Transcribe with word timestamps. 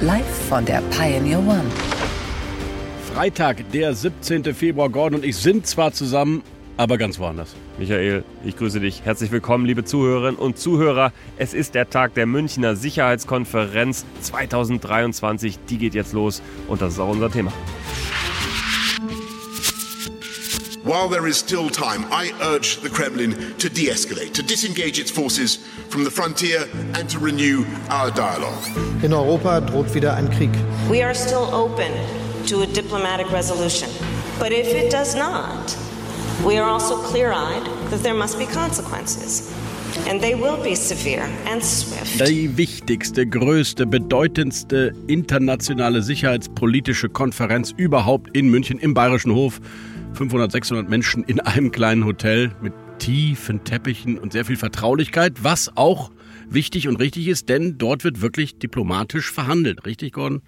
Live 0.00 0.48
von 0.48 0.64
der 0.64 0.82
Pioneer 0.90 1.38
One. 1.38 1.62
Freitag, 3.14 3.70
der 3.70 3.94
17. 3.94 4.52
Februar. 4.52 4.88
Gordon 4.88 5.20
und 5.20 5.24
ich 5.24 5.36
sind 5.36 5.68
zwar 5.68 5.92
zusammen, 5.92 6.42
aber 6.76 6.98
ganz 6.98 7.20
woanders. 7.20 7.54
Michael, 7.78 8.24
ich 8.44 8.56
grüße 8.56 8.80
dich. 8.80 9.02
Herzlich 9.04 9.30
willkommen, 9.30 9.64
liebe 9.64 9.84
Zuhörerinnen 9.84 10.36
und 10.36 10.58
Zuhörer. 10.58 11.12
Es 11.36 11.54
ist 11.54 11.76
der 11.76 11.90
Tag 11.90 12.14
der 12.14 12.26
Münchner 12.26 12.74
Sicherheitskonferenz 12.74 14.04
2023. 14.22 15.60
Die 15.70 15.78
geht 15.78 15.94
jetzt 15.94 16.12
los 16.12 16.42
und 16.66 16.82
das 16.82 16.94
ist 16.94 16.98
auch 16.98 17.10
unser 17.10 17.30
Thema. 17.30 17.52
While 20.84 21.08
there 21.08 21.26
is 21.26 21.38
still 21.38 21.70
time, 21.70 22.04
I 22.12 22.30
urge 22.42 22.82
the 22.82 22.90
Kremlin 22.90 23.56
to 23.56 23.70
de 23.70 23.86
escalate, 23.86 24.34
to 24.34 24.42
disengage 24.42 24.98
its 24.98 25.10
forces 25.10 25.56
from 25.88 26.04
the 26.04 26.10
frontier 26.10 26.68
and 26.92 27.08
to 27.08 27.18
renew 27.18 27.64
our 27.88 28.10
dialogue. 28.10 28.66
In 29.02 29.14
Europa 29.14 29.62
droht 29.62 29.94
wieder 29.94 30.14
ein 30.14 30.28
Krieg. 30.28 30.50
We 30.90 31.02
are 31.02 31.14
still 31.14 31.48
open 31.54 31.90
to 32.48 32.64
a 32.64 32.66
diplomatic 32.66 33.32
resolution. 33.32 33.88
But 34.38 34.52
if 34.52 34.74
it 34.74 34.92
does 34.92 35.14
not, 35.14 35.74
we 36.44 36.58
are 36.58 36.68
also 36.68 36.98
clear 36.98 37.32
eyed 37.32 37.64
that 37.88 38.02
there 38.02 38.12
must 38.12 38.38
be 38.38 38.44
consequences. 38.44 39.50
And 40.06 40.20
they 40.20 40.34
will 40.34 40.62
be 40.62 40.74
severe 40.74 41.26
and 41.46 41.64
swift. 41.64 42.20
Die 42.20 42.58
wichtigste, 42.58 43.26
größte, 43.26 43.86
bedeutendste 43.86 44.92
internationale 45.06 46.02
sicherheitspolitische 46.02 47.08
Konferenz 47.08 47.72
überhaupt 47.74 48.36
in 48.36 48.50
München 48.50 48.78
im 48.78 48.92
Bayerischen 48.92 49.34
Hof. 49.34 49.62
500, 50.14 50.52
600 50.52 50.88
Menschen 50.88 51.24
in 51.24 51.40
einem 51.40 51.70
kleinen 51.70 52.04
Hotel 52.04 52.52
mit 52.60 52.72
tiefen 52.98 53.64
Teppichen 53.64 54.18
und 54.18 54.32
sehr 54.32 54.44
viel 54.44 54.56
Vertraulichkeit, 54.56 55.42
was 55.42 55.76
auch 55.76 56.10
wichtig 56.48 56.88
und 56.88 56.96
richtig 56.96 57.28
ist, 57.28 57.48
denn 57.48 57.78
dort 57.78 58.04
wird 58.04 58.20
wirklich 58.20 58.58
diplomatisch 58.58 59.30
verhandelt. 59.30 59.84
Richtig, 59.84 60.12
Gordon? 60.12 60.42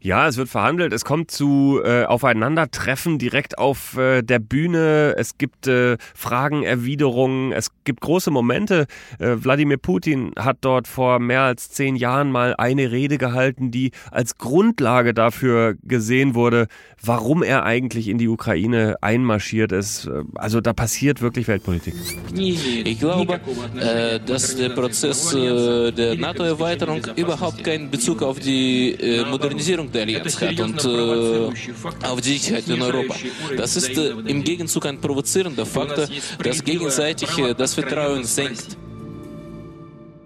Ja, 0.00 0.28
es 0.28 0.36
wird 0.36 0.48
verhandelt. 0.48 0.92
Es 0.92 1.04
kommt 1.04 1.30
zu 1.30 1.80
äh, 1.84 2.04
Aufeinandertreffen 2.04 3.18
direkt 3.18 3.58
auf 3.58 3.96
äh, 3.96 4.22
der 4.22 4.38
Bühne. 4.38 5.14
Es 5.16 5.38
gibt 5.38 5.66
äh, 5.66 5.96
Fragen, 6.14 6.62
Erwiderungen. 6.62 7.52
Es 7.52 7.70
gibt 7.84 8.00
große 8.00 8.30
Momente. 8.30 8.86
Äh, 9.18 9.36
Wladimir 9.38 9.78
Putin 9.78 10.32
hat 10.38 10.58
dort 10.60 10.86
vor 10.86 11.18
mehr 11.18 11.42
als 11.42 11.70
zehn 11.70 11.96
Jahren 11.96 12.30
mal 12.30 12.54
eine 12.56 12.92
Rede 12.92 13.18
gehalten, 13.18 13.70
die 13.70 13.90
als 14.10 14.38
Grundlage 14.38 15.14
dafür 15.14 15.74
gesehen 15.82 16.34
wurde, 16.34 16.68
warum 17.02 17.42
er 17.42 17.64
eigentlich 17.64 18.08
in 18.08 18.18
die 18.18 18.28
Ukraine 18.28 18.96
einmarschiert 19.00 19.72
ist. 19.72 20.08
Also 20.34 20.60
da 20.60 20.72
passiert 20.72 21.20
wirklich 21.20 21.48
Weltpolitik. 21.48 21.94
Ich 22.34 23.00
glaube, 23.00 23.40
äh, 23.80 24.20
dass 24.20 24.56
der 24.56 24.70
Prozess 24.70 25.34
äh, 25.34 25.92
der 25.92 26.16
NATO-Erweiterung 26.16 27.04
überhaupt 27.16 27.64
keinen 27.64 27.90
Bezug 27.90 28.22
auf 28.22 28.38
die 28.38 28.92
äh, 28.92 29.24
Modernisierung 29.24 29.87
der 29.92 30.02
Allianz 30.02 30.40
hat 30.40 30.60
und 30.60 30.84
äh, 30.84 32.06
auf 32.06 32.20
die 32.20 32.38
Sicherheit 32.38 32.68
in 32.68 32.82
Europa. 32.82 33.14
Das 33.56 33.76
ist 33.76 33.96
äh, 33.96 34.10
im 34.26 34.44
Gegenzug 34.44 34.86
ein 34.86 35.00
provozierender 35.00 35.66
Faktor, 35.66 36.06
das 36.42 36.64
gegenseitig 36.64 37.36
äh, 37.38 37.54
das 37.54 37.74
Vertrauen 37.74 38.24
senkt. 38.24 38.76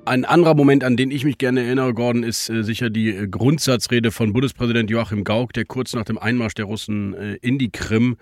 Ein 0.05 0.25
anderer 0.25 0.55
Moment, 0.57 0.83
an 0.83 0.97
den 0.97 1.13
ich 1.13 1.25
mich 1.25 1.39
gerne 1.39 1.63
erinnere, 1.63 1.95
Gordon, 1.95 2.25
ist 2.25 2.51
äh, 2.51 2.65
sicher 2.65 2.91
die 2.91 3.11
äh, 3.11 3.29
Grundsatzrede 3.29 4.11
von 4.11 4.33
Bundespräsident 4.33 4.91
Joachim 4.91 5.23
Gauck, 5.23 5.53
der 5.53 5.65
kurz 5.65 5.95
nach 5.95 6.05
dem 6.05 6.19
Einmarsch 6.19 6.55
der 6.55 6.65
Russen 6.65 7.15
äh, 7.15 7.35
in 7.41 7.57
die 7.57 7.71
Krim 7.71 8.17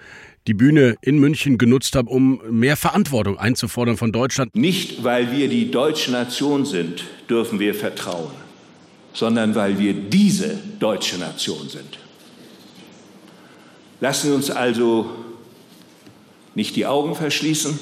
die 0.46 0.52
Bühne 0.52 0.96
in 1.00 1.18
München 1.18 1.56
genutzt 1.56 1.96
hat, 1.96 2.06
um 2.06 2.42
mehr 2.50 2.76
Verantwortung 2.76 3.38
einzufordern 3.38 3.96
von 3.96 4.12
Deutschland. 4.12 4.54
Nicht, 4.54 5.04
weil 5.04 5.32
wir 5.32 5.48
die 5.48 5.70
deutsche 5.70 6.12
Nation 6.12 6.66
sind, 6.66 7.04
dürfen 7.30 7.58
wir 7.58 7.74
vertrauen, 7.74 8.30
sondern 9.12 9.54
weil 9.54 9.78
wir 9.78 9.93
diese 9.93 10.59
deutsche 10.78 11.19
Nation 11.19 11.69
sind. 11.69 11.98
Lassen 14.00 14.28
Sie 14.28 14.34
uns 14.34 14.50
also 14.50 15.10
nicht 16.54 16.76
die 16.76 16.87
Augen 16.87 17.15
verschließen 17.15 17.78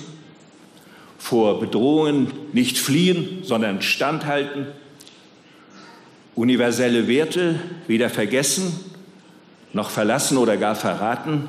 vor 1.19 1.61
Bedrohungen 1.61 2.33
nicht 2.53 2.79
fliehen, 2.79 3.41
sondern 3.43 3.83
standhalten, 3.83 4.67
universelle 6.35 7.09
Werte 7.09 7.59
weder 7.87 8.09
vergessen 8.09 8.73
noch 9.73 9.91
verlassen 9.91 10.39
oder 10.39 10.57
gar 10.57 10.75
verraten, 10.75 11.49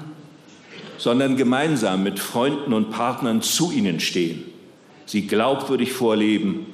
sondern 0.97 1.37
gemeinsam 1.37 2.03
mit 2.03 2.19
Freunden 2.19 2.73
und 2.73 2.91
Partnern 2.91 3.41
zu 3.41 3.71
ihnen 3.71 3.99
stehen, 3.99 4.43
sie 5.05 5.27
glaubwürdig 5.27 5.93
vorleben 5.93 6.65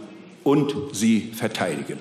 und 0.43 0.75
sie 0.91 1.31
verteidigen. 1.33 1.99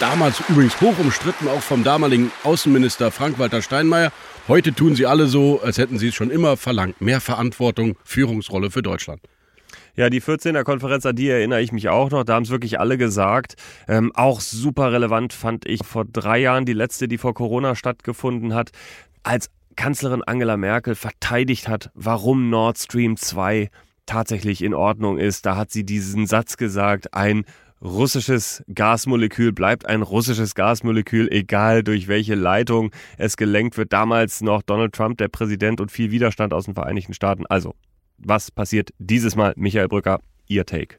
Damals 0.00 0.40
übrigens 0.48 0.80
hoch 0.80 0.98
umstritten, 0.98 1.46
auch 1.46 1.60
vom 1.60 1.84
damaligen 1.84 2.32
Außenminister 2.42 3.10
Frank-Walter 3.10 3.60
Steinmeier. 3.60 4.12
Heute 4.48 4.72
tun 4.72 4.96
sie 4.96 5.04
alle 5.04 5.26
so, 5.26 5.60
als 5.60 5.76
hätten 5.76 5.98
sie 5.98 6.08
es 6.08 6.14
schon 6.14 6.30
immer 6.30 6.56
verlangt. 6.56 7.02
Mehr 7.02 7.20
Verantwortung, 7.20 7.98
Führungsrolle 8.02 8.70
für 8.70 8.80
Deutschland. 8.80 9.20
Ja, 9.96 10.08
die 10.08 10.22
14er 10.22 10.64
Konferenz, 10.64 11.04
an 11.04 11.16
die 11.16 11.28
erinnere 11.28 11.60
ich 11.60 11.70
mich 11.72 11.90
auch 11.90 12.10
noch. 12.10 12.24
Da 12.24 12.32
haben 12.32 12.44
es 12.44 12.50
wirklich 12.50 12.80
alle 12.80 12.96
gesagt. 12.96 13.56
Ähm, 13.88 14.10
auch 14.14 14.40
super 14.40 14.90
relevant 14.90 15.34
fand 15.34 15.66
ich 15.66 15.84
vor 15.84 16.06
drei 16.06 16.38
Jahren 16.38 16.64
die 16.64 16.72
letzte, 16.72 17.06
die 17.06 17.18
vor 17.18 17.34
Corona 17.34 17.76
stattgefunden 17.76 18.54
hat, 18.54 18.70
als 19.22 19.50
Kanzlerin 19.76 20.22
Angela 20.22 20.56
Merkel 20.56 20.94
verteidigt 20.94 21.68
hat, 21.68 21.90
warum 21.92 22.48
Nord 22.48 22.78
Stream 22.78 23.18
2 23.18 23.68
tatsächlich 24.06 24.62
in 24.62 24.72
Ordnung 24.72 25.18
ist. 25.18 25.44
Da 25.44 25.56
hat 25.56 25.70
sie 25.70 25.84
diesen 25.84 26.26
Satz 26.26 26.56
gesagt, 26.56 27.12
ein 27.12 27.44
russisches 27.82 28.62
Gasmolekül 28.72 29.52
bleibt 29.52 29.86
ein 29.86 30.02
russisches 30.02 30.54
Gasmolekül, 30.54 31.28
egal 31.30 31.82
durch 31.82 32.08
welche 32.08 32.34
Leitung 32.34 32.90
es 33.18 33.36
gelenkt 33.36 33.76
wird. 33.76 33.92
Damals 33.92 34.40
noch 34.40 34.62
Donald 34.62 34.92
Trump, 34.92 35.18
der 35.18 35.28
Präsident 35.28 35.80
und 35.80 35.90
viel 35.90 36.10
Widerstand 36.10 36.52
aus 36.52 36.66
den 36.66 36.74
Vereinigten 36.74 37.14
Staaten. 37.14 37.46
Also, 37.46 37.74
was 38.18 38.50
passiert 38.50 38.90
dieses 38.98 39.36
Mal? 39.36 39.54
Michael 39.56 39.88
Brücker, 39.88 40.20
Ihr 40.46 40.66
Take. 40.66 40.96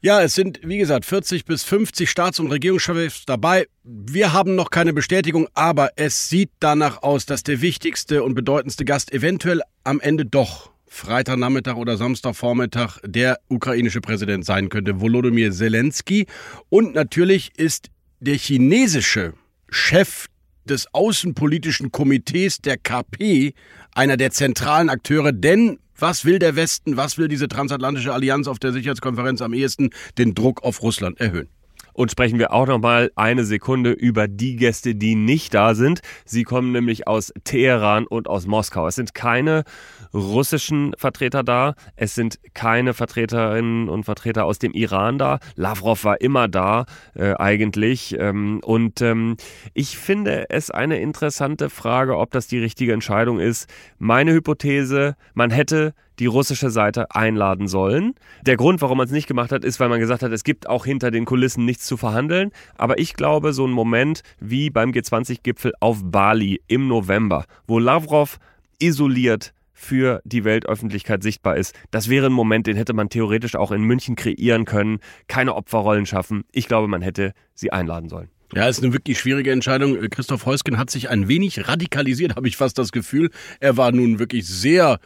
Ja, 0.00 0.22
es 0.22 0.34
sind, 0.34 0.60
wie 0.62 0.78
gesagt, 0.78 1.04
40 1.04 1.46
bis 1.46 1.64
50 1.64 2.10
Staats- 2.10 2.38
und 2.38 2.50
Regierungschefs 2.50 3.24
dabei. 3.24 3.66
Wir 3.82 4.32
haben 4.32 4.54
noch 4.54 4.70
keine 4.70 4.92
Bestätigung, 4.92 5.48
aber 5.54 5.90
es 5.96 6.28
sieht 6.28 6.50
danach 6.60 7.02
aus, 7.02 7.26
dass 7.26 7.42
der 7.42 7.60
wichtigste 7.62 8.22
und 8.22 8.34
bedeutendste 8.34 8.84
Gast 8.84 9.12
eventuell 9.12 9.62
am 9.84 10.00
Ende 10.00 10.26
doch 10.26 10.75
Freitagnachmittag 10.88 11.76
oder 11.76 11.96
Samstagvormittag 11.96 12.98
der 13.04 13.38
ukrainische 13.48 14.00
Präsident 14.00 14.44
sein 14.44 14.68
könnte, 14.68 15.00
Volodymyr 15.00 15.52
Zelensky. 15.52 16.26
Und 16.68 16.94
natürlich 16.94 17.52
ist 17.56 17.90
der 18.20 18.36
chinesische 18.36 19.34
Chef 19.68 20.26
des 20.64 20.92
Außenpolitischen 20.92 21.92
Komitees 21.92 22.58
der 22.58 22.76
KP 22.76 23.54
einer 23.94 24.16
der 24.16 24.30
zentralen 24.30 24.90
Akteure, 24.90 25.32
denn 25.32 25.78
was 25.98 26.24
will 26.24 26.38
der 26.38 26.56
Westen, 26.56 26.96
was 26.96 27.16
will 27.18 27.28
diese 27.28 27.48
transatlantische 27.48 28.12
Allianz 28.12 28.48
auf 28.48 28.58
der 28.58 28.72
Sicherheitskonferenz 28.72 29.40
am 29.40 29.54
ehesten? 29.54 29.90
Den 30.18 30.34
Druck 30.34 30.62
auf 30.62 30.82
Russland 30.82 31.18
erhöhen. 31.20 31.48
Und 31.96 32.10
sprechen 32.10 32.38
wir 32.38 32.52
auch 32.52 32.66
noch 32.66 32.78
mal 32.78 33.10
eine 33.16 33.44
Sekunde 33.44 33.90
über 33.90 34.28
die 34.28 34.56
Gäste, 34.56 34.94
die 34.94 35.14
nicht 35.14 35.54
da 35.54 35.74
sind. 35.74 36.00
Sie 36.26 36.42
kommen 36.42 36.72
nämlich 36.72 37.08
aus 37.08 37.32
Teheran 37.44 38.06
und 38.06 38.28
aus 38.28 38.46
Moskau. 38.46 38.86
Es 38.86 38.96
sind 38.96 39.14
keine 39.14 39.64
russischen 40.12 40.92
Vertreter 40.98 41.42
da. 41.42 41.74
Es 41.96 42.14
sind 42.14 42.38
keine 42.52 42.92
Vertreterinnen 42.92 43.88
und 43.88 44.04
Vertreter 44.04 44.44
aus 44.44 44.58
dem 44.58 44.72
Iran 44.72 45.16
da. 45.16 45.38
Lavrov 45.54 46.04
war 46.04 46.20
immer 46.20 46.48
da, 46.48 46.84
äh, 47.14 47.32
eigentlich. 47.32 48.14
Ähm, 48.18 48.60
und 48.62 49.00
ähm, 49.00 49.38
ich 49.72 49.96
finde 49.96 50.50
es 50.50 50.70
eine 50.70 51.00
interessante 51.00 51.70
Frage, 51.70 52.18
ob 52.18 52.30
das 52.30 52.46
die 52.46 52.58
richtige 52.58 52.92
Entscheidung 52.92 53.40
ist. 53.40 53.70
Meine 53.98 54.34
Hypothese, 54.34 55.16
man 55.32 55.50
hätte 55.50 55.94
die 56.18 56.26
russische 56.26 56.70
Seite 56.70 57.14
einladen 57.14 57.68
sollen. 57.68 58.14
Der 58.42 58.56
Grund, 58.56 58.80
warum 58.82 58.98
man 58.98 59.06
es 59.06 59.12
nicht 59.12 59.26
gemacht 59.26 59.52
hat, 59.52 59.64
ist, 59.64 59.80
weil 59.80 59.88
man 59.88 60.00
gesagt 60.00 60.22
hat, 60.22 60.32
es 60.32 60.44
gibt 60.44 60.68
auch 60.68 60.84
hinter 60.84 61.10
den 61.10 61.24
Kulissen 61.24 61.64
nichts 61.64 61.86
zu 61.86 61.96
verhandeln. 61.96 62.50
Aber 62.76 62.98
ich 62.98 63.14
glaube, 63.14 63.52
so 63.52 63.66
ein 63.66 63.72
Moment 63.72 64.22
wie 64.40 64.70
beim 64.70 64.90
G20-Gipfel 64.90 65.72
auf 65.80 66.00
Bali 66.04 66.60
im 66.66 66.88
November, 66.88 67.44
wo 67.66 67.78
Lavrov 67.78 68.38
isoliert 68.78 69.52
für 69.72 70.22
die 70.24 70.44
Weltöffentlichkeit 70.44 71.22
sichtbar 71.22 71.56
ist. 71.56 71.74
Das 71.90 72.08
wäre 72.08 72.26
ein 72.26 72.32
Moment, 72.32 72.66
den 72.66 72.76
hätte 72.76 72.94
man 72.94 73.10
theoretisch 73.10 73.56
auch 73.56 73.72
in 73.72 73.82
München 73.82 74.16
kreieren 74.16 74.64
können. 74.64 75.00
Keine 75.28 75.54
Opferrollen 75.54 76.06
schaffen. 76.06 76.44
Ich 76.50 76.66
glaube, 76.66 76.88
man 76.88 77.02
hätte 77.02 77.32
sie 77.54 77.72
einladen 77.72 78.08
sollen. 78.08 78.30
Ja, 78.54 78.68
ist 78.68 78.82
eine 78.82 78.92
wirklich 78.92 79.18
schwierige 79.18 79.50
Entscheidung. 79.50 79.98
Christoph 80.08 80.46
Heusgen 80.46 80.78
hat 80.78 80.88
sich 80.88 81.10
ein 81.10 81.28
wenig 81.28 81.68
radikalisiert, 81.68 82.36
habe 82.36 82.48
ich 82.48 82.56
fast 82.56 82.78
das 82.78 82.92
Gefühl. 82.92 83.30
Er 83.60 83.76
war 83.76 83.92
nun 83.92 84.18
wirklich 84.18 84.46
sehr 84.46 84.98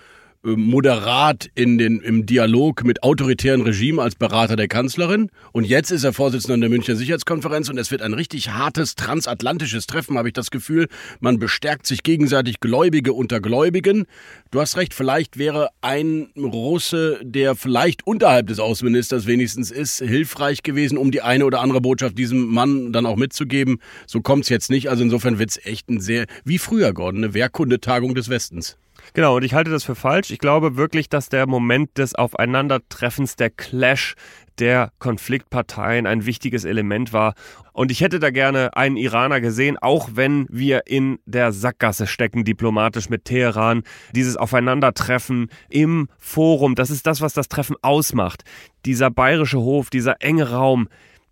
moderat 0.42 1.50
in 1.54 1.76
den, 1.76 2.00
im 2.00 2.24
Dialog 2.24 2.82
mit 2.84 3.02
autoritären 3.02 3.60
Regimen 3.60 3.98
als 3.98 4.14
Berater 4.14 4.56
der 4.56 4.68
Kanzlerin. 4.68 5.30
Und 5.52 5.64
jetzt 5.64 5.90
ist 5.90 6.04
er 6.04 6.14
Vorsitzender 6.14 6.58
der 6.58 6.70
Münchner 6.70 6.96
Sicherheitskonferenz 6.96 7.68
und 7.68 7.76
es 7.76 7.90
wird 7.90 8.00
ein 8.00 8.14
richtig 8.14 8.50
hartes 8.50 8.94
transatlantisches 8.94 9.86
Treffen, 9.86 10.16
habe 10.16 10.28
ich 10.28 10.34
das 10.34 10.50
Gefühl. 10.50 10.88
Man 11.20 11.38
bestärkt 11.38 11.86
sich 11.86 12.02
gegenseitig 12.02 12.60
Gläubige 12.60 13.12
unter 13.12 13.40
Gläubigen. 13.40 14.06
Du 14.50 14.60
hast 14.60 14.78
recht, 14.78 14.94
vielleicht 14.94 15.36
wäre 15.36 15.68
ein 15.82 16.28
Russe, 16.36 17.20
der 17.22 17.54
vielleicht 17.54 18.06
unterhalb 18.06 18.46
des 18.46 18.60
Außenministers 18.60 19.26
wenigstens 19.26 19.70
ist, 19.70 19.98
hilfreich 19.98 20.62
gewesen, 20.62 20.96
um 20.96 21.10
die 21.10 21.20
eine 21.20 21.44
oder 21.44 21.60
andere 21.60 21.82
Botschaft 21.82 22.16
diesem 22.16 22.46
Mann 22.46 22.94
dann 22.94 23.04
auch 23.04 23.16
mitzugeben. 23.16 23.78
So 24.06 24.22
kommt's 24.22 24.48
jetzt 24.48 24.70
nicht. 24.70 24.88
Also 24.88 25.02
insofern 25.02 25.38
wird's 25.38 25.60
echt 25.62 25.90
ein 25.90 26.00
sehr, 26.00 26.24
wie 26.44 26.58
früher, 26.58 26.94
Gordon, 26.94 27.24
eine 27.24 27.34
Wehrkundetagung 27.34 28.14
des 28.14 28.30
Westens. 28.30 28.78
Genau, 29.12 29.36
und 29.36 29.44
ich 29.44 29.54
halte 29.54 29.70
das 29.70 29.84
für 29.84 29.94
falsch. 29.94 30.30
Ich 30.30 30.38
glaube 30.38 30.76
wirklich, 30.76 31.08
dass 31.08 31.28
der 31.28 31.46
Moment 31.46 31.98
des 31.98 32.14
Aufeinandertreffens, 32.14 33.36
der 33.36 33.50
Clash 33.50 34.14
der 34.58 34.92
Konfliktparteien 34.98 36.06
ein 36.06 36.26
wichtiges 36.26 36.64
Element 36.64 37.12
war. 37.12 37.34
Und 37.72 37.90
ich 37.90 38.02
hätte 38.02 38.18
da 38.18 38.30
gerne 38.30 38.76
einen 38.76 38.96
Iraner 38.96 39.40
gesehen, 39.40 39.78
auch 39.78 40.10
wenn 40.14 40.46
wir 40.50 40.86
in 40.86 41.18
der 41.24 41.52
Sackgasse 41.52 42.06
stecken, 42.06 42.44
diplomatisch 42.44 43.08
mit 43.08 43.24
Teheran. 43.24 43.82
Dieses 44.14 44.36
Aufeinandertreffen 44.36 45.50
im 45.70 46.08
Forum, 46.18 46.74
das 46.74 46.90
ist 46.90 47.06
das, 47.06 47.20
was 47.20 47.32
das 47.32 47.48
Treffen 47.48 47.76
ausmacht. 47.82 48.42
Dieser 48.84 49.10
bayerische 49.10 49.60
Hof, 49.60 49.90
dieser 49.90 50.20
enge 50.20 50.50
Raum, 50.50 50.88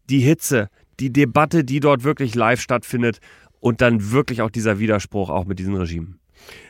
die 0.09 0.21
Hitze, 0.21 0.69
die 0.99 1.13
Debatte, 1.13 1.65
die 1.65 1.81
dort 1.81 2.05
wirklich 2.05 2.35
live 2.35 2.61
stattfindet 2.61 3.19
und 3.61 3.81
dann 3.83 4.11
wirklich 4.11 4.43
auch 4.43 4.51
dieser 4.51 4.79
Widerspruch 4.79 5.31
auch 5.31 5.45
mit 5.45 5.59
diesen 5.59 5.77
Regimen. 5.77 6.19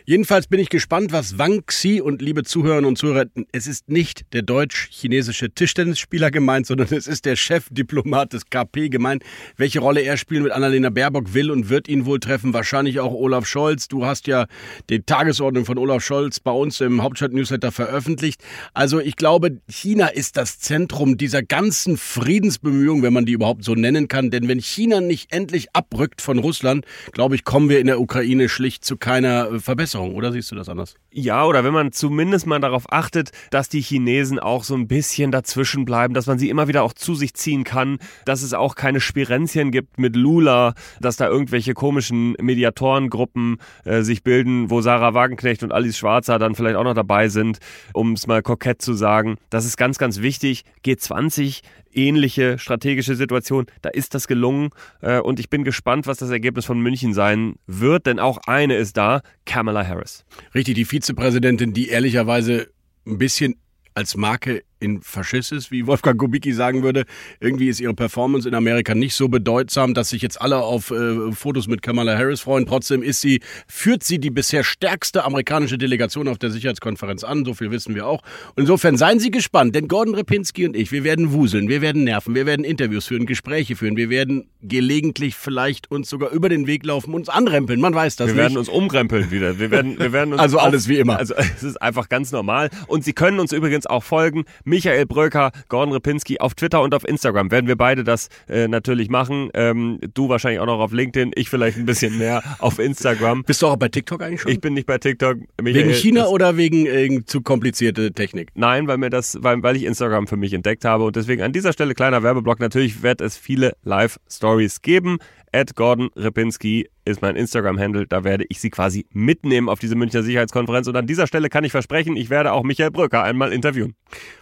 Jedenfalls 0.09 0.47
bin 0.47 0.59
ich 0.59 0.70
gespannt, 0.70 1.12
was 1.12 1.37
Wang 1.37 1.67
Xi 1.67 2.00
und 2.00 2.23
liebe 2.23 2.43
Zuhörerinnen 2.43 2.87
und 2.87 2.97
Zuhörer, 2.97 3.26
es 3.53 3.67
ist 3.67 3.91
nicht 3.91 4.32
der 4.32 4.41
deutsch-chinesische 4.41 5.50
Tischtennisspieler 5.50 6.31
gemeint, 6.31 6.67
sondern 6.67 6.88
es 6.91 7.06
ist 7.06 7.26
der 7.26 7.37
Chefdiplomat 7.37 8.32
des 8.32 8.49
KP 8.49 8.88
gemeint. 8.88 9.23
Welche 9.59 9.81
Rolle 9.81 10.00
er 10.00 10.17
spielen 10.17 10.44
mit 10.44 10.53
Annalena 10.53 10.88
Baerbock 10.88 11.35
will 11.35 11.50
und 11.50 11.69
wird 11.69 11.88
ihn 11.88 12.06
wohl 12.06 12.20
treffen, 12.20 12.55
wahrscheinlich 12.55 13.00
auch 13.00 13.12
Olaf 13.12 13.47
Scholz. 13.47 13.87
Du 13.88 14.06
hast 14.06 14.26
ja 14.26 14.47
die 14.88 15.03
Tagesordnung 15.03 15.67
von 15.67 15.76
Olaf 15.76 16.03
Scholz 16.03 16.41
bei 16.41 16.53
uns 16.53 16.81
im 16.81 17.03
Hauptstadt-Newsletter 17.03 17.71
veröffentlicht. 17.71 18.43
Also 18.73 19.00
ich 19.00 19.17
glaube, 19.17 19.61
China 19.69 20.06
ist 20.06 20.38
das 20.38 20.59
Zentrum 20.59 21.19
dieser 21.19 21.43
ganzen 21.43 21.99
Friedensbemühungen, 21.99 23.03
wenn 23.03 23.12
man 23.12 23.26
die 23.26 23.32
überhaupt 23.32 23.62
so 23.62 23.75
nennen 23.75 24.09
kann. 24.09 24.31
Denn 24.31 24.49
wenn 24.49 24.61
China 24.61 25.03
nicht 25.03 25.35
endlich 25.35 25.75
abrückt 25.75 26.23
von 26.23 26.38
Russland, 26.38 26.87
glaube 27.12 27.35
ich, 27.35 27.44
kommen 27.44 27.69
wir 27.69 27.79
in 27.79 27.88
der 27.88 28.00
Ukraine 28.00 28.49
schlicht 28.49 28.87
zu 28.87 28.97
keiner 28.97 29.57
Verbesserung. 29.60 30.14
Oder 30.14 30.32
siehst 30.32 30.50
du 30.50 30.55
das 30.55 30.69
anders? 30.69 30.94
Ja, 31.10 31.44
oder 31.44 31.64
wenn 31.64 31.72
man 31.72 31.93
zumindest 31.93 32.46
mal 32.46 32.60
darauf 32.60 32.93
achtet, 32.93 33.31
dass 33.50 33.69
die 33.69 33.81
Chinesen 33.81 34.38
auch 34.38 34.64
so 34.64 34.75
ein 34.75 34.88
bisschen 34.88 35.31
dazwischen 35.31 35.84
bleiben, 35.84 36.14
dass 36.14 36.26
man 36.26 36.38
sie 36.38 36.49
immer 36.49 36.69
wieder 36.69 36.82
auch 36.82 36.93
zu 36.93 37.14
sich 37.14 37.34
ziehen 37.34 37.64
kann, 37.64 37.99
dass 38.25 38.43
es 38.43 38.55
auch 38.55 38.75
keine 38.75 39.00
Spirenzchen 39.00 39.70
gibt 39.70 39.99
mit 39.99 40.16
Lula, 40.16 40.75
dass 41.00 41.16
da 41.16 41.28
irgendwelche 41.28 41.75
komischen 41.75 42.34
Mediatorengruppen 42.40 43.58
äh, 43.84 44.02
sich 44.02 44.22
bilden, 44.22 44.70
wo 44.70 44.81
Sarah 44.81 45.14
Wagenknecht 45.14 45.62
und 45.62 45.72
Alice 45.72 45.99
Schwarzer 45.99 46.38
dann 46.38 46.54
vielleicht 46.54 46.76
auch 46.76 46.84
noch 46.84 46.94
dabei 46.94 47.28
sind, 47.28 47.58
um 47.93 48.12
es 48.12 48.26
mal 48.26 48.43
kokett 48.43 48.82
zu 48.82 48.94
sagen. 48.94 49.37
Das 49.50 49.64
ist 49.64 49.76
ganz, 49.76 49.99
ganz 49.99 50.20
wichtig. 50.20 50.64
G20 50.84 51.62
ähnliche 51.99 52.59
strategische 52.59 53.15
Situation. 53.15 53.67
Da 53.83 53.91
ist 53.91 54.15
das 54.15 54.29
gelungen 54.29 54.71
äh, 55.00 55.19
und 55.19 55.41
ich 55.41 55.50
bin 55.50 55.65
gespannt, 55.65 56.06
was 56.06 56.19
das 56.19 56.31
Ergebnis 56.31 56.65
von 56.65 56.81
München 56.81 57.12
sein 57.12 57.56
wird, 57.67 58.06
denn 58.06 58.19
auch 58.19 58.39
eine 58.47 58.77
ist 58.77 58.97
da, 58.97 59.23
Kamala 59.45 59.87
Harris. 59.87 60.25
Richtig, 60.55 60.75
die 60.75 60.85
Vizepräsidentin, 60.85 61.73
die 61.73 61.89
ehrlicherweise 61.89 62.69
ein 63.06 63.19
bisschen 63.19 63.56
als 63.95 64.17
Marke 64.17 64.62
in 64.80 65.02
Faschistis, 65.02 65.70
wie 65.70 65.86
Wolfgang 65.86 66.19
Kubicki 66.19 66.52
sagen 66.52 66.82
würde. 66.82 67.04
Irgendwie 67.40 67.69
ist 67.69 67.80
ihre 67.80 67.94
Performance 67.94 68.48
in 68.48 68.54
Amerika 68.54 68.94
nicht 68.94 69.14
so 69.14 69.28
bedeutsam, 69.28 69.94
dass 69.94 70.10
sich 70.10 70.22
jetzt 70.22 70.40
alle 70.40 70.58
auf 70.58 70.90
äh, 70.90 71.32
Fotos 71.32 71.66
mit 71.66 71.82
Kamala 71.82 72.16
Harris 72.16 72.40
freuen. 72.40 72.66
Trotzdem 72.66 73.02
ist 73.02 73.20
sie, 73.20 73.40
führt 73.66 74.04
sie 74.04 74.19
die 74.19 74.30
bisher 74.30 74.64
stärkste 74.64 75.25
amerikanische 75.25 75.78
Delegation 75.78 76.28
auf 76.28 76.38
der 76.38 76.50
Sicherheitskonferenz 76.50 77.25
an. 77.25 77.44
So 77.44 77.54
viel 77.54 77.70
wissen 77.70 77.94
wir 77.94 78.06
auch. 78.06 78.22
Und 78.54 78.62
insofern 78.62 78.96
seien 78.96 79.19
Sie 79.19 79.30
gespannt, 79.30 79.75
denn 79.75 79.88
Gordon 79.88 80.14
Repinski 80.14 80.66
und 80.66 80.76
ich, 80.76 80.92
wir 80.92 81.04
werden 81.04 81.32
wuseln, 81.32 81.69
wir 81.69 81.80
werden 81.80 82.04
nerven, 82.04 82.34
wir 82.34 82.46
werden 82.46 82.64
Interviews 82.64 83.06
führen, 83.06 83.26
Gespräche 83.26 83.76
führen, 83.76 83.96
wir 83.96 84.10
werden 84.10 84.48
gelegentlich 84.62 85.34
vielleicht 85.34 85.90
uns 85.90 86.08
sogar 86.08 86.30
über 86.30 86.48
den 86.48 86.66
Weg 86.66 86.84
laufen, 86.84 87.14
uns 87.14 87.28
anrempeln. 87.28 87.80
Man 87.80 87.94
weiß 87.94 88.16
das 88.16 88.28
wir 88.28 88.34
nicht. 88.34 88.36
Wir 88.36 88.42
werden 88.44 88.58
uns 88.58 88.69
umrempeln 88.69 89.30
wieder. 89.30 89.58
Wir 89.58 89.70
werden, 89.70 89.98
wir 89.98 90.12
werden 90.12 90.32
uns 90.32 90.42
also 90.42 90.58
alles 90.58 90.88
wie 90.88 90.98
immer. 90.98 91.19
Also 91.19 91.34
es 91.56 91.62
ist 91.62 91.80
einfach 91.80 92.08
ganz 92.08 92.32
normal. 92.32 92.70
Und 92.86 93.04
Sie 93.04 93.12
können 93.12 93.40
uns 93.40 93.52
übrigens 93.52 93.86
auch 93.86 94.02
folgen. 94.02 94.44
Michael 94.69 95.06
Bröker, 95.06 95.50
Gordon 95.69 95.93
Repinski 95.93 96.38
auf 96.38 96.55
Twitter 96.55 96.82
und 96.82 96.94
auf 96.94 97.06
Instagram 97.09 97.50
werden 97.50 97.67
wir 97.67 97.76
beide 97.76 98.05
das 98.05 98.29
äh, 98.49 98.69
natürlich 98.69 99.09
machen. 99.09 99.50
Ähm, 99.55 99.99
du 100.15 100.29
wahrscheinlich 100.29 100.61
auch 100.61 100.67
noch 100.67 100.81
auf 100.81 100.93
LinkedIn, 100.93 101.32
ich 101.35 101.49
vielleicht 101.49 101.79
ein 101.79 101.87
bisschen 101.87 102.19
mehr 102.19 102.43
auf 102.59 102.79
Instagram. 102.79 103.44
Bist 103.44 103.62
du 103.62 103.67
auch 103.67 103.76
bei 103.76 103.88
TikTok 103.88 104.23
eigentlich 104.23 104.43
schon? 104.43 104.53
Ich 104.53 104.61
bin 104.61 104.75
nicht 104.75 104.87
bei 104.87 104.99
TikTok. 104.99 105.38
Michael, 105.61 105.87
wegen 105.87 105.94
China 105.94 106.26
oder 106.26 106.56
wegen 106.56 106.87
äh, 106.87 107.25
zu 107.25 107.41
komplizierte 107.41 108.12
Technik? 108.12 108.50
Nein, 108.55 108.87
weil 108.87 108.99
mir 108.99 109.11
das, 109.11 109.38
weil, 109.41 109.62
weil 109.62 109.76
ich 109.76 109.85
Instagram 109.85 110.26
für 110.26 110.37
mich 110.37 110.53
entdeckt 110.53 110.85
habe 110.85 111.05
und 111.05 111.17
deswegen 111.17 111.43
an 111.43 111.53
dieser 111.53 111.73
Stelle 111.73 111.94
kleiner 111.94 112.23
Werbeblock. 112.23 112.61
Natürlich 112.61 113.03
wird 113.03 113.21
es 113.21 113.37
viele 113.37 113.75
Live-Stories 113.85 114.82
geben. 114.82 115.19
At 115.53 115.75
Gordon 115.75 116.11
Repinski 116.17 116.89
ist 117.09 117.23
mein 117.23 117.37
Instagram-Handle. 117.37 118.06
Da 118.06 118.23
werde 118.25 118.45
ich 118.49 118.61
Sie 118.61 118.71
quasi 118.71 119.06
mitnehmen 119.12 119.69
auf 119.69 119.79
diese 119.79 119.95
Münchner 119.95 120.23
Sicherheitskonferenz. 120.23 120.87
Und 120.87 120.97
an 120.97 121.06
dieser 121.06 121.27
Stelle 121.27 121.49
kann 121.49 121.65
ich 121.65 121.73
versprechen, 121.73 122.17
ich 122.17 122.31
werde 122.31 122.53
auch 122.53 122.62
Michael 122.62 122.91
Brücker 122.91 123.23
einmal 123.23 123.53
interviewen. 123.53 123.95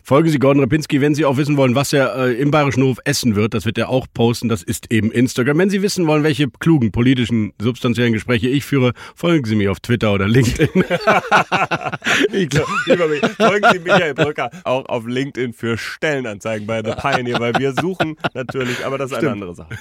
Folgen 0.02 0.28
Sie 0.28 0.38
Gordon 0.38 0.62
Repinski, 0.62 1.00
wenn 1.00 1.14
Sie 1.14 1.24
auch 1.24 1.36
wissen 1.36 1.56
wollen, 1.56 1.74
was 1.74 1.92
er 1.92 2.16
äh, 2.16 2.32
im 2.34 2.50
Bayerischen 2.50 2.82
Hof 2.82 2.98
essen 3.04 3.36
wird. 3.36 3.54
Das 3.54 3.64
wird 3.64 3.78
er 3.78 3.88
auch 3.88 4.06
posten. 4.12 4.48
Das 4.48 4.62
ist 4.62 4.92
eben 4.92 5.10
Instagram. 5.12 5.58
Wenn 5.58 5.70
Sie 5.70 5.82
wissen 5.82 6.06
wollen, 6.06 6.24
welche 6.24 6.48
klugen 6.48 6.92
politischen, 6.92 7.52
substanziellen 7.60 8.12
Gespräche 8.12 8.48
ich 8.48 8.64
führe, 8.64 8.92
folgen 9.14 9.44
Sie 9.44 9.56
mir 9.56 9.70
auf 9.70 9.80
Twitter 9.80 10.12
oder 10.12 10.26
LinkedIn. 10.28 10.68
ich 12.32 12.48
glaub, 12.48 12.66
folgen 13.36 13.66
Sie 13.72 13.78
Michael 13.78 14.14
Brücker 14.14 14.50
auch 14.64 14.86
auf 14.86 15.06
LinkedIn 15.06 15.52
für 15.52 15.78
Stellenanzeigen 15.78 16.66
bei 16.66 16.82
The 16.82 16.92
Pioneer, 16.92 17.40
weil 17.40 17.54
wir 17.54 17.72
suchen 17.72 18.16
natürlich, 18.34 18.84
aber 18.84 18.98
das 18.98 19.10
ist 19.10 19.18
Stimmt. 19.18 19.32
eine 19.32 19.42
andere 19.42 19.54
Sache. 19.54 19.76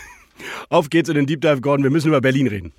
Auf 0.70 0.90
geht's 0.90 1.10
in 1.10 1.16
den 1.16 1.26
Deep 1.26 1.42
Dive, 1.42 1.62
Gordon. 1.62 1.84
Wir 1.84 1.92
müssen 1.92 2.08
über 2.08 2.22
Berlin 2.22 2.48
reden. 2.48 2.74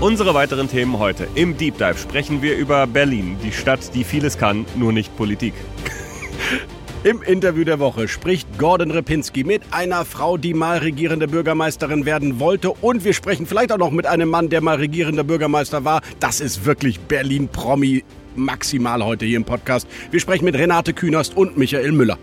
Unsere 0.00 0.34
weiteren 0.34 0.68
Themen 0.68 0.98
heute. 0.98 1.26
Im 1.34 1.56
Deep 1.56 1.78
Dive 1.78 1.96
sprechen 1.96 2.42
wir 2.42 2.58
über 2.58 2.86
Berlin, 2.86 3.38
die 3.42 3.52
Stadt, 3.52 3.94
die 3.94 4.04
vieles 4.04 4.36
kann, 4.36 4.66
nur 4.76 4.92
nicht 4.92 5.16
Politik. 5.16 5.54
Im 7.04 7.20
Interview 7.20 7.64
der 7.64 7.80
Woche 7.80 8.08
spricht 8.08 8.48
Gordon 8.56 8.90
Repinski 8.90 9.44
mit 9.44 9.60
einer 9.72 10.06
Frau, 10.06 10.38
die 10.38 10.54
mal 10.54 10.78
regierende 10.78 11.28
Bürgermeisterin 11.28 12.06
werden 12.06 12.40
wollte. 12.40 12.70
Und 12.70 13.04
wir 13.04 13.12
sprechen 13.12 13.44
vielleicht 13.44 13.72
auch 13.72 13.78
noch 13.78 13.90
mit 13.90 14.06
einem 14.06 14.30
Mann, 14.30 14.48
der 14.48 14.62
mal 14.62 14.76
regierender 14.76 15.22
Bürgermeister 15.22 15.84
war. 15.84 16.00
Das 16.18 16.40
ist 16.40 16.64
wirklich 16.64 16.98
Berlin-Promi 17.00 18.04
maximal 18.36 19.04
heute 19.04 19.26
hier 19.26 19.36
im 19.36 19.44
Podcast. 19.44 19.86
Wir 20.12 20.18
sprechen 20.18 20.46
mit 20.46 20.54
Renate 20.54 20.94
Künast 20.94 21.36
und 21.36 21.58
Michael 21.58 21.92
Müller. 21.92 22.16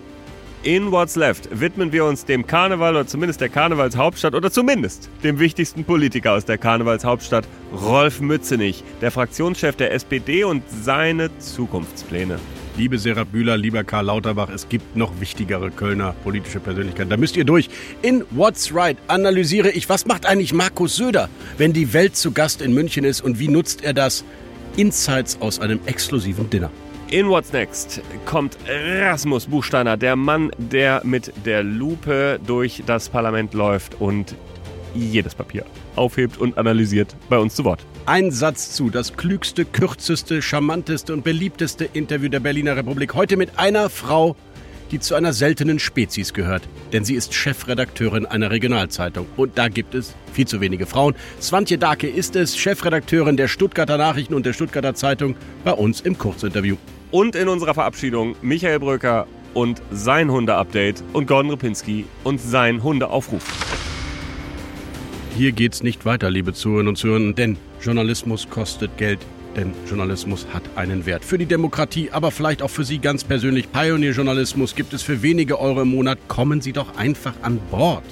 In 0.64 0.92
What's 0.92 1.16
Left 1.16 1.48
widmen 1.60 1.92
wir 1.92 2.04
uns 2.06 2.26
dem 2.26 2.48
Karneval 2.48 2.96
oder 2.96 3.06
zumindest 3.06 3.40
der 3.40 3.50
Karnevalshauptstadt 3.50 4.34
oder 4.34 4.50
zumindest 4.50 5.12
dem 5.24 5.38
wichtigsten 5.38 5.84
Politiker 5.84 6.32
aus 6.32 6.46
der 6.46 6.58
Karnevalshauptstadt, 6.58 7.48
Rolf 7.72 8.20
Mützenich, 8.20 8.84
der 9.00 9.12
Fraktionschef 9.12 9.76
der 9.76 9.94
SPD 9.94 10.44
und 10.44 10.64
seine 10.68 11.30
Zukunftspläne. 11.38 12.40
Liebe 12.82 12.98
Sarah 12.98 13.26
Bühler, 13.26 13.58
lieber 13.58 13.84
Karl 13.84 14.08
Lauterbach, 14.08 14.50
es 14.50 14.68
gibt 14.68 14.96
noch 14.96 15.12
wichtigere 15.20 15.70
Kölner 15.70 16.16
politische 16.24 16.60
Persönlichkeiten. 16.60 17.12
Da 17.12 17.18
müsst 17.18 17.38
ihr 17.38 17.46
durch. 17.46 17.70
In 18.02 18.24
What's 18.32 18.74
Right 18.74 18.98
analysiere 19.08 19.70
ich, 19.70 19.88
was 19.88 20.08
macht 20.08 20.26
eigentlich 20.26 20.52
Markus 20.52 20.96
Söder, 20.96 21.30
wenn 21.60 21.74
die 21.74 21.94
Welt 21.94 22.16
zu 22.16 22.32
Gast 22.32 22.60
in 22.60 22.74
München 22.74 23.04
ist 23.04 23.22
und 23.22 23.38
wie 23.38 23.50
nutzt 23.50 23.84
er 23.84 23.94
das? 23.94 24.26
Insights 24.78 25.40
aus 25.42 25.60
einem 25.60 25.80
exklusiven 25.86 26.50
Dinner. 26.50 26.72
In 27.12 27.30
What's 27.30 27.54
Next 27.54 28.02
kommt 28.26 28.58
Rasmus 28.68 29.46
Buchsteiner, 29.46 29.96
der 29.96 30.16
Mann, 30.16 30.50
der 30.58 31.02
mit 31.04 31.34
der 31.46 31.62
Lupe 31.62 32.40
durch 32.48 32.82
das 32.88 33.10
Parlament 33.10 33.54
läuft 33.54 34.02
und 34.02 34.34
jedes 34.96 35.36
Papier 35.36 35.66
aufhebt 35.96 36.40
und 36.40 36.58
analysiert 36.58 37.16
bei 37.30 37.38
uns 37.38 37.54
zu 37.54 37.64
Wort. 37.64 37.86
Ein 38.08 38.32
Satz 38.32 38.72
zu, 38.72 38.90
das 38.90 39.16
klügste, 39.16 39.64
kürzeste, 39.64 40.42
charmanteste 40.42 41.14
und 41.14 41.24
beliebteste 41.24 41.88
Interview 41.94 42.30
der 42.30 42.40
Berliner 42.40 42.76
Republik. 42.76 43.14
Heute 43.14 43.38
mit 43.38 43.60
einer 43.60 43.92
Frau, 43.92 44.36
die 44.90 45.00
zu 45.00 45.14
einer 45.14 45.34
seltenen 45.34 45.78
Spezies 45.78 46.34
gehört. 46.34 46.64
Denn 46.94 47.06
sie 47.06 47.14
ist 47.14 47.36
Chefredakteurin 47.36 48.26
einer 48.26 48.50
Regionalzeitung. 48.50 49.28
Und 49.38 49.56
da 49.60 49.68
gibt 49.68 49.94
es 49.94 50.16
viel 50.34 50.48
zu 50.48 50.62
wenige 50.62 50.88
Frauen. 50.88 51.14
Swantje 51.40 51.78
Dake 51.78 52.08
ist 52.08 52.36
es, 52.36 52.58
Chefredakteurin 52.58 53.38
der 53.38 53.48
Stuttgarter 53.48 54.00
Nachrichten 54.00 54.34
und 54.34 54.48
der 54.48 54.54
Stuttgarter 54.54 54.96
Zeitung, 54.96 55.36
bei 55.64 55.72
uns 55.72 56.02
im 56.02 56.18
Kurzinterview. 56.18 56.78
Und 57.12 57.36
in 57.36 57.48
unserer 57.48 57.76
Verabschiedung 57.76 58.36
Michael 58.42 58.80
Bröker 58.80 59.28
und 59.54 59.80
sein 59.92 60.32
Hunde-Update 60.32 61.04
und 61.14 61.28
Gordon 61.28 61.52
Ripinski 61.52 62.06
und 62.24 62.42
sein 62.42 62.82
Hundeaufruf. 62.82 63.44
Hier 65.38 65.52
geht's 65.52 65.84
nicht 65.84 66.04
weiter, 66.06 66.32
liebe 66.32 66.54
Zuhörerinnen 66.54 66.90
und 66.90 66.96
Zuhörer, 66.98 67.34
denn 67.34 67.58
Journalismus 67.82 68.50
kostet 68.50 68.98
Geld. 68.98 69.20
Denn 69.56 69.74
Journalismus 69.86 70.48
hat 70.54 70.64
einen 70.76 71.06
Wert. 71.06 71.26
Für 71.26 71.38
die 71.38 71.46
Demokratie, 71.46 72.10
aber 72.12 72.32
vielleicht 72.32 72.62
auch 72.62 72.70
für 72.70 72.86
Sie 72.86 73.00
ganz 73.00 73.26
persönlich. 73.26 73.70
Pioneer-Journalismus 73.72 74.76
gibt 74.76 74.94
es 74.94 75.02
für 75.02 75.22
wenige 75.22 75.60
Euro 75.60 75.82
im 75.82 75.90
Monat. 75.90 76.20
Kommen 76.30 76.62
Sie 76.62 76.72
doch 76.72 76.96
einfach 76.96 77.34
an 77.42 77.60
Bord. 77.70 78.04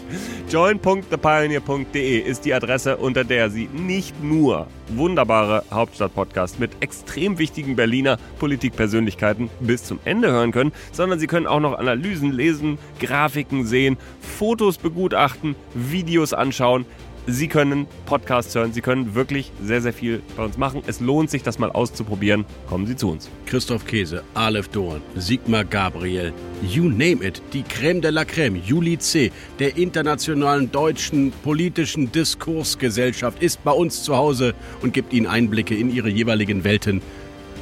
Join.thepioneer.de 0.50 2.20
ist 2.20 2.44
die 2.44 2.54
Adresse, 2.54 2.98
unter 2.98 3.24
der 3.24 3.50
Sie 3.50 3.70
nicht 3.72 4.22
nur 4.22 4.68
wunderbare 4.90 5.64
Hauptstadt-Podcasts 5.72 6.60
mit 6.60 6.72
extrem 6.82 7.38
wichtigen 7.38 7.76
Berliner 7.76 8.18
Politikpersönlichkeiten 8.40 9.50
bis 9.62 9.84
zum 9.86 10.00
Ende 10.04 10.32
hören 10.32 10.52
können, 10.52 10.74
sondern 10.92 11.20
Sie 11.20 11.28
können 11.28 11.48
auch 11.48 11.60
noch 11.60 11.78
Analysen 11.78 12.34
lesen, 12.34 12.80
Grafiken 13.00 13.66
sehen, 13.66 13.98
Fotos 14.20 14.78
begutachten, 14.78 15.56
Videos 15.74 16.34
anschauen. 16.34 16.86
Sie 17.28 17.48
können 17.48 17.88
Podcasts 18.06 18.56
hören, 18.56 18.74
Sie 18.74 18.82
können 18.82 19.14
wirklich 19.16 19.52
sehr, 19.62 19.82
sehr 19.82 19.94
viel 19.94 20.22
bei 20.36 20.46
uns 20.46 20.58
machen. 20.58 20.82
Es 20.88 21.00
lohnt 21.00 21.30
sich, 21.30 21.44
das 21.44 21.60
mal 21.60 21.72
auszuprobieren. 21.72 22.46
Kommen 22.68 22.88
Sie 22.88 22.96
zu 22.96 23.10
uns. 23.10 23.30
Christoph 23.46 23.86
Käse, 23.86 24.24
Aleph 24.34 24.70
Dorn, 24.70 25.02
Sigmar 25.16 25.64
Gabriel, 25.66 26.34
you 26.62 26.84
name 26.84 27.26
it, 27.26 27.42
die 27.54 27.64
Creme 27.64 28.02
de 28.02 28.12
la 28.12 28.26
Creme, 28.26 28.62
Juli 28.64 28.98
C., 28.98 29.32
der 29.60 29.78
internationalen 29.78 30.72
deutschen 30.72 31.32
politischen 31.44 32.12
Diskursgesellschaft, 32.12 33.42
ist 33.42 33.64
bei 33.64 33.72
uns 33.72 34.04
zu 34.04 34.16
Hause 34.16 34.54
und 34.82 34.94
gibt 34.94 35.14
Ihnen 35.14 35.28
Einblicke 35.28 35.76
in 35.76 35.94
Ihre 35.94 36.10
jeweiligen 36.10 36.64
Welten. 36.64 37.02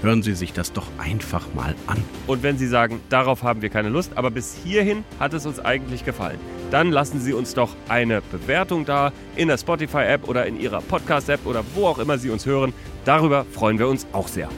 Hören 0.02 0.22
Sie 0.22 0.34
sich 0.34 0.54
das 0.54 0.74
doch 0.74 0.88
einfach 1.00 1.54
mal 1.56 1.76
an. 1.88 1.98
Und 2.28 2.44
wenn 2.44 2.58
Sie 2.58 2.68
sagen, 2.68 3.02
darauf 3.10 3.42
haben 3.42 3.62
wir 3.62 3.70
keine 3.70 3.90
Lust, 3.90 4.12
aber 4.16 4.30
bis 4.30 4.56
hierhin 4.64 5.04
hat 5.20 5.34
es 5.34 5.46
uns 5.46 5.60
eigentlich 5.60 6.06
gefallen, 6.06 6.38
dann 6.70 6.92
lassen 6.92 7.20
Sie 7.20 7.34
uns 7.34 7.56
doch 7.56 7.76
eine 7.90 8.22
Bewertung 8.22 8.86
da 8.86 9.12
in 9.36 9.48
der 9.48 9.58
Spotify-App 9.58 10.28
oder 10.28 10.46
in 10.46 10.60
Ihrer 10.60 10.82
Podcast-App 10.82 11.46
oder 11.46 11.64
wo 11.74 11.88
auch 11.88 11.98
immer 11.98 12.18
Sie 12.18 12.30
uns 12.30 12.46
hören. 12.46 12.74
Darüber 13.06 13.46
freuen 13.52 13.80
wir 13.80 13.88
uns 13.88 14.06
auch 14.14 14.28
sehr. 14.28 14.50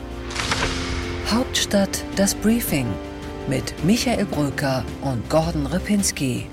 Hauptstadt 1.32 2.04
das 2.16 2.36
Briefing 2.36 2.88
mit 3.48 3.74
Michael 3.86 4.26
Bröker 4.26 4.84
und 5.02 5.30
Gordon 5.30 5.68
Ripinski. 5.68 6.48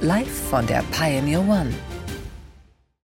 Live 0.00 0.48
von 0.48 0.66
der 0.66 0.82
Pioneer 0.92 1.40
One. 1.40 1.72